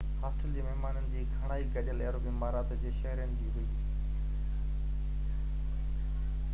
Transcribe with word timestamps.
hostel 0.21 0.53
جي 0.53 0.61
مهمانن 0.67 1.09
جي 1.15 1.25
گهڻائي 1.33 1.67
گڏيل 1.75 2.01
عرب 2.11 2.25
امارات 2.31 2.73
جي 2.85 2.93
شهرين 3.01 3.37
جي 3.41 3.51
هئي 3.57 3.69